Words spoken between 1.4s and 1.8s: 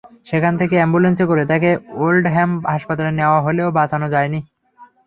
তাঁকে